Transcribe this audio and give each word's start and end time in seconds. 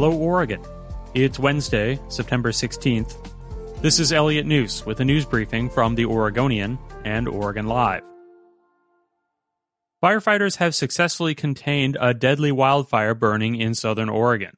Hello, 0.00 0.16
Oregon. 0.16 0.62
It's 1.12 1.38
Wednesday, 1.38 2.00
September 2.08 2.52
16th. 2.52 3.14
This 3.82 4.00
is 4.00 4.14
Elliot 4.14 4.46
Njus 4.46 4.86
with 4.86 4.98
a 5.00 5.04
news 5.04 5.26
briefing 5.26 5.68
from 5.68 5.94
the 5.94 6.06
Oregonian 6.06 6.78
and 7.04 7.28
Oregon 7.28 7.66
Live. 7.66 8.02
Firefighters 10.02 10.56
have 10.56 10.74
successfully 10.74 11.34
contained 11.34 11.98
a 12.00 12.14
deadly 12.14 12.50
wildfire 12.50 13.14
burning 13.14 13.56
in 13.56 13.74
southern 13.74 14.08
Oregon. 14.08 14.56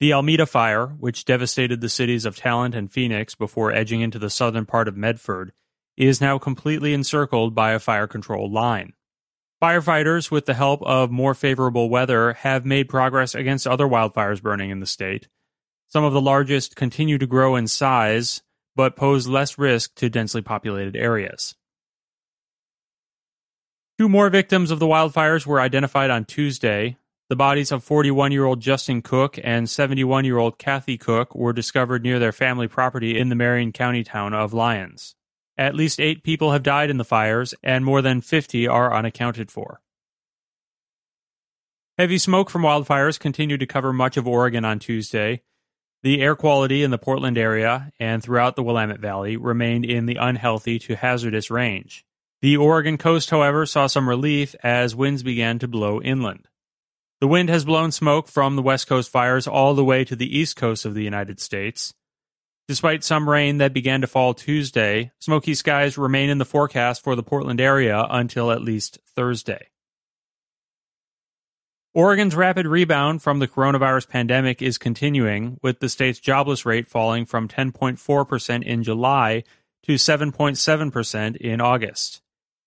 The 0.00 0.14
Almeda 0.14 0.46
fire, 0.46 0.86
which 0.86 1.26
devastated 1.26 1.82
the 1.82 1.90
cities 1.90 2.24
of 2.24 2.34
Talent 2.34 2.74
and 2.74 2.90
Phoenix 2.90 3.34
before 3.34 3.70
edging 3.70 4.00
into 4.00 4.18
the 4.18 4.30
southern 4.30 4.64
part 4.64 4.88
of 4.88 4.96
Medford, 4.96 5.52
is 5.98 6.22
now 6.22 6.38
completely 6.38 6.94
encircled 6.94 7.54
by 7.54 7.72
a 7.72 7.78
fire 7.78 8.06
control 8.06 8.50
line. 8.50 8.94
Firefighters, 9.64 10.30
with 10.30 10.44
the 10.44 10.52
help 10.52 10.82
of 10.82 11.10
more 11.10 11.32
favorable 11.32 11.88
weather, 11.88 12.34
have 12.34 12.66
made 12.66 12.86
progress 12.86 13.34
against 13.34 13.66
other 13.66 13.86
wildfires 13.86 14.42
burning 14.42 14.68
in 14.68 14.80
the 14.80 14.86
state. 14.86 15.26
Some 15.86 16.04
of 16.04 16.12
the 16.12 16.20
largest 16.20 16.76
continue 16.76 17.16
to 17.16 17.26
grow 17.26 17.56
in 17.56 17.66
size, 17.66 18.42
but 18.76 18.94
pose 18.94 19.26
less 19.26 19.56
risk 19.56 19.94
to 19.94 20.10
densely 20.10 20.42
populated 20.42 20.96
areas. 20.96 21.54
Two 23.96 24.06
more 24.06 24.28
victims 24.28 24.70
of 24.70 24.80
the 24.80 24.86
wildfires 24.86 25.46
were 25.46 25.62
identified 25.62 26.10
on 26.10 26.26
Tuesday. 26.26 26.98
The 27.30 27.36
bodies 27.36 27.72
of 27.72 27.82
41 27.82 28.32
year 28.32 28.44
old 28.44 28.60
Justin 28.60 29.00
Cook 29.00 29.38
and 29.42 29.70
71 29.70 30.26
year 30.26 30.36
old 30.36 30.58
Kathy 30.58 30.98
Cook 30.98 31.34
were 31.34 31.54
discovered 31.54 32.02
near 32.02 32.18
their 32.18 32.32
family 32.32 32.68
property 32.68 33.18
in 33.18 33.30
the 33.30 33.34
Marion 33.34 33.72
County 33.72 34.04
town 34.04 34.34
of 34.34 34.52
Lyons. 34.52 35.16
At 35.56 35.74
least 35.74 36.00
eight 36.00 36.22
people 36.22 36.52
have 36.52 36.62
died 36.62 36.90
in 36.90 36.98
the 36.98 37.04
fires, 37.04 37.54
and 37.62 37.84
more 37.84 38.02
than 38.02 38.20
50 38.20 38.66
are 38.66 38.94
unaccounted 38.94 39.50
for. 39.50 39.80
Heavy 41.96 42.18
smoke 42.18 42.50
from 42.50 42.62
wildfires 42.62 43.20
continued 43.20 43.60
to 43.60 43.66
cover 43.66 43.92
much 43.92 44.16
of 44.16 44.26
Oregon 44.26 44.64
on 44.64 44.80
Tuesday. 44.80 45.42
The 46.02 46.20
air 46.20 46.34
quality 46.34 46.82
in 46.82 46.90
the 46.90 46.98
Portland 46.98 47.38
area 47.38 47.92
and 48.00 48.22
throughout 48.22 48.56
the 48.56 48.64
Willamette 48.64 48.98
Valley 48.98 49.36
remained 49.36 49.84
in 49.84 50.06
the 50.06 50.16
unhealthy 50.16 50.78
to 50.80 50.96
hazardous 50.96 51.50
range. 51.50 52.04
The 52.42 52.56
Oregon 52.56 52.98
coast, 52.98 53.30
however, 53.30 53.64
saw 53.64 53.86
some 53.86 54.08
relief 54.08 54.56
as 54.62 54.96
winds 54.96 55.22
began 55.22 55.60
to 55.60 55.68
blow 55.68 56.02
inland. 56.02 56.48
The 57.20 57.28
wind 57.28 57.48
has 57.48 57.64
blown 57.64 57.92
smoke 57.92 58.28
from 58.28 58.56
the 58.56 58.62
West 58.62 58.86
Coast 58.86 59.10
fires 59.10 59.46
all 59.46 59.74
the 59.74 59.84
way 59.84 60.04
to 60.04 60.16
the 60.16 60.36
east 60.36 60.56
coast 60.56 60.84
of 60.84 60.94
the 60.94 61.04
United 61.04 61.40
States. 61.40 61.94
Despite 62.66 63.04
some 63.04 63.28
rain 63.28 63.58
that 63.58 63.74
began 63.74 64.00
to 64.00 64.06
fall 64.06 64.32
Tuesday, 64.32 65.12
smoky 65.18 65.54
skies 65.54 65.98
remain 65.98 66.30
in 66.30 66.38
the 66.38 66.46
forecast 66.46 67.04
for 67.04 67.14
the 67.14 67.22
Portland 67.22 67.60
area 67.60 68.06
until 68.08 68.50
at 68.50 68.62
least 68.62 68.98
Thursday. 69.14 69.68
Oregon's 71.92 72.34
rapid 72.34 72.66
rebound 72.66 73.22
from 73.22 73.38
the 73.38 73.46
coronavirus 73.46 74.08
pandemic 74.08 74.62
is 74.62 74.78
continuing, 74.78 75.58
with 75.62 75.78
the 75.80 75.90
state's 75.90 76.18
jobless 76.18 76.64
rate 76.64 76.88
falling 76.88 77.26
from 77.26 77.48
10.4% 77.48 78.62
in 78.62 78.82
July 78.82 79.44
to 79.84 79.94
7.7% 79.94 81.36
in 81.36 81.60
August. 81.60 82.22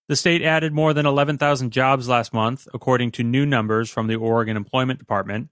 The 0.08 0.16
state 0.16 0.44
added 0.44 0.73
more 0.73 0.94
than 0.94 1.06
11,000 1.06 1.72
jobs 1.72 2.08
last 2.08 2.34
month, 2.34 2.68
according 2.73 3.12
to 3.14 3.23
new 3.23 3.45
numbers 3.45 3.90
from 3.90 4.08
the 4.08 4.16
Oregon 4.16 4.56
Employment 4.56 5.00
Department, 5.00 5.50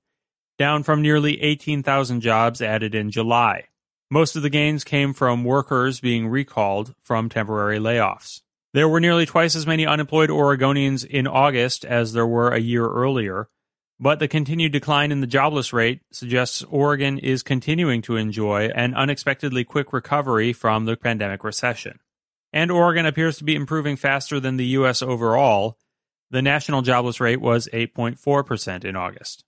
down 0.57 0.83
from 0.83 1.01
nearly 1.01 1.41
18,000 1.41 2.21
jobs 2.21 2.61
added 2.61 2.95
in 2.95 3.11
July. 3.11 3.66
Most 4.11 4.35
of 4.35 4.43
the 4.43 4.49
gains 4.49 4.83
came 4.83 5.13
from 5.13 5.43
workers 5.43 5.99
being 5.99 6.27
recalled 6.27 6.93
from 7.01 7.27
temporary 7.27 7.79
layoffs. 7.79 8.41
There 8.73 8.87
were 8.87 8.99
nearly 8.99 9.25
twice 9.25 9.55
as 9.55 9.65
many 9.65 9.85
unemployed 9.85 10.29
Oregonians 10.29 11.05
in 11.05 11.25
August 11.27 11.85
as 11.85 12.13
there 12.13 12.27
were 12.27 12.49
a 12.49 12.59
year 12.59 12.87
earlier, 12.87 13.47
but 13.99 14.19
the 14.19 14.27
continued 14.27 14.73
decline 14.73 15.11
in 15.11 15.21
the 15.21 15.27
jobless 15.27 15.71
rate 15.71 16.01
suggests 16.11 16.61
Oregon 16.63 17.17
is 17.17 17.41
continuing 17.41 18.01
to 18.03 18.17
enjoy 18.17 18.65
an 18.75 18.93
unexpectedly 18.93 19.63
quick 19.63 19.93
recovery 19.93 20.53
from 20.53 20.85
the 20.85 20.97
pandemic 20.97 21.43
recession. 21.43 21.99
And 22.51 22.69
Oregon 22.69 23.05
appears 23.05 23.37
to 23.37 23.43
be 23.43 23.55
improving 23.55 23.95
faster 23.95 24.39
than 24.39 24.57
the 24.57 24.67
U.S. 24.67 25.01
overall. 25.01 25.77
The 26.29 26.41
national 26.41 26.81
jobless 26.81 27.19
rate 27.19 27.41
was 27.41 27.69
8.4% 27.73 28.83
in 28.83 28.95
August. 28.95 29.45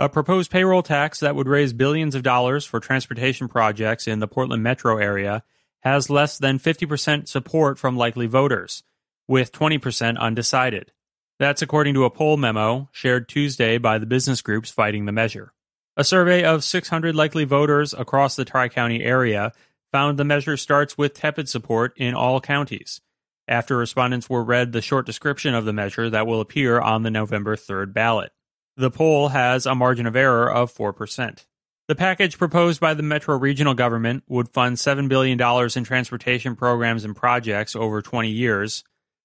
A 0.00 0.08
proposed 0.08 0.52
payroll 0.52 0.84
tax 0.84 1.18
that 1.18 1.34
would 1.34 1.48
raise 1.48 1.72
billions 1.72 2.14
of 2.14 2.22
dollars 2.22 2.64
for 2.64 2.78
transportation 2.78 3.48
projects 3.48 4.06
in 4.06 4.20
the 4.20 4.28
Portland 4.28 4.62
metro 4.62 4.98
area 4.98 5.42
has 5.80 6.08
less 6.08 6.38
than 6.38 6.60
50% 6.60 7.26
support 7.26 7.80
from 7.80 7.96
likely 7.96 8.26
voters, 8.26 8.84
with 9.26 9.50
20% 9.50 10.16
undecided. 10.16 10.92
That's 11.40 11.62
according 11.62 11.94
to 11.94 12.04
a 12.04 12.10
poll 12.10 12.36
memo 12.36 12.88
shared 12.92 13.28
Tuesday 13.28 13.76
by 13.78 13.98
the 13.98 14.06
business 14.06 14.40
groups 14.40 14.70
fighting 14.70 15.06
the 15.06 15.12
measure. 15.12 15.52
A 15.96 16.04
survey 16.04 16.44
of 16.44 16.62
600 16.62 17.16
likely 17.16 17.42
voters 17.42 17.92
across 17.92 18.36
the 18.36 18.44
Tri 18.44 18.68
County 18.68 19.02
area 19.02 19.52
found 19.90 20.16
the 20.16 20.24
measure 20.24 20.56
starts 20.56 20.96
with 20.96 21.14
tepid 21.14 21.48
support 21.48 21.92
in 21.96 22.14
all 22.14 22.40
counties. 22.40 23.00
After 23.48 23.76
respondents 23.76 24.30
were 24.30 24.44
read 24.44 24.70
the 24.70 24.82
short 24.82 25.06
description 25.06 25.56
of 25.56 25.64
the 25.64 25.72
measure 25.72 26.08
that 26.08 26.26
will 26.28 26.40
appear 26.40 26.80
on 26.80 27.02
the 27.02 27.10
November 27.10 27.56
3rd 27.56 27.92
ballot. 27.92 28.30
The 28.78 28.92
poll 28.92 29.30
has 29.30 29.66
a 29.66 29.74
margin 29.74 30.06
of 30.06 30.14
error 30.14 30.48
of 30.48 30.72
4%. 30.72 31.44
The 31.88 31.96
package 31.96 32.38
proposed 32.38 32.80
by 32.80 32.94
the 32.94 33.02
Metro 33.02 33.36
regional 33.36 33.74
government 33.74 34.22
would 34.28 34.48
fund 34.50 34.76
$7 34.76 35.08
billion 35.08 35.40
in 35.76 35.84
transportation 35.84 36.54
programs 36.54 37.04
and 37.04 37.16
projects 37.16 37.74
over 37.74 38.00
20 38.00 38.30
years. 38.30 38.84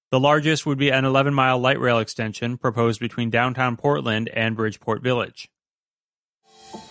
The 0.10 0.20
largest 0.20 0.66
would 0.66 0.80
be 0.80 0.90
an 0.92 1.06
11 1.06 1.36
mile 1.36 1.60
light 1.60 1.80
rail 1.80 2.00
extension 2.00 2.58
proposed 2.58 3.00
between 3.00 3.30
downtown 3.30 3.78
Portland 3.78 4.28
and 4.30 4.56
Bridgeport 4.56 5.04
Village. 5.04 5.52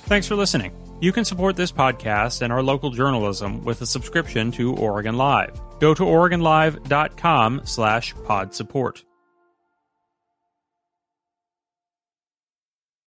Thanks 0.04 0.28
for 0.28 0.36
listening. 0.36 0.72
You 1.00 1.10
can 1.10 1.24
support 1.24 1.56
this 1.56 1.72
podcast 1.72 2.42
and 2.42 2.52
our 2.52 2.62
local 2.62 2.90
journalism 2.90 3.64
with 3.64 3.82
a 3.82 3.86
subscription 3.86 4.52
to 4.52 4.76
Oregon 4.76 5.16
Live. 5.16 5.60
Go 5.80 5.94
to 5.94 6.04
OregonLive.com 6.04 7.62
slash 7.64 8.14
pod 8.24 8.54
support. 8.54 9.02